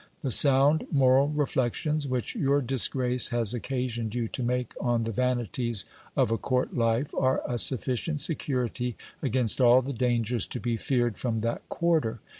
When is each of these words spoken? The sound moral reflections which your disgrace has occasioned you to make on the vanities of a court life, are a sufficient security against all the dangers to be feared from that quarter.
The 0.23 0.31
sound 0.31 0.87
moral 0.89 1.27
reflections 1.27 2.07
which 2.07 2.33
your 2.33 2.59
disgrace 2.59 3.29
has 3.29 3.53
occasioned 3.53 4.15
you 4.15 4.27
to 4.29 4.41
make 4.41 4.73
on 4.81 5.03
the 5.03 5.11
vanities 5.11 5.85
of 6.15 6.31
a 6.31 6.39
court 6.39 6.75
life, 6.75 7.13
are 7.13 7.43
a 7.45 7.59
sufficient 7.59 8.19
security 8.19 8.95
against 9.21 9.61
all 9.61 9.83
the 9.83 9.93
dangers 9.93 10.47
to 10.47 10.59
be 10.59 10.75
feared 10.75 11.19
from 11.19 11.41
that 11.41 11.69
quarter. 11.69 12.19